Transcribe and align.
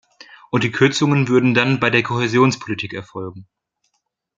Und 0.49 0.63
die 0.63 0.71
Kürzungen 0.71 1.27
würden 1.27 1.53
dann 1.53 1.79
bei 1.79 1.91
der 1.91 2.01
Kohäsionspolitik 2.01 2.91
erfolgen. 2.91 3.47